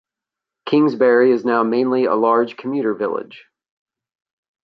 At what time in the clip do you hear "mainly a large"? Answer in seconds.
1.61-2.57